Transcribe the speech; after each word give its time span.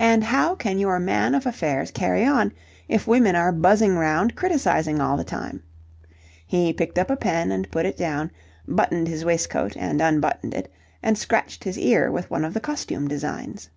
And 0.00 0.24
how 0.24 0.56
can 0.56 0.80
your 0.80 0.98
man 0.98 1.32
of 1.32 1.46
affairs 1.46 1.92
carry 1.92 2.24
on 2.24 2.52
if 2.88 3.06
women 3.06 3.36
are 3.36 3.52
buzzing 3.52 3.94
round 3.96 4.34
criticizing 4.34 5.00
all 5.00 5.16
the 5.16 5.22
time? 5.22 5.62
He 6.44 6.72
picked 6.72 6.98
up 6.98 7.08
a 7.08 7.14
pen 7.14 7.52
and 7.52 7.70
put 7.70 7.86
it 7.86 7.96
down; 7.96 8.32
buttoned 8.66 9.06
his 9.06 9.24
waistcoat 9.24 9.76
and 9.76 10.00
unbuttoned 10.00 10.54
it; 10.54 10.72
and 11.04 11.16
scratched 11.16 11.62
his 11.62 11.78
ear 11.78 12.10
with 12.10 12.32
one 12.32 12.44
of 12.44 12.52
the 12.52 12.58
costume 12.58 13.06
designs. 13.06 13.70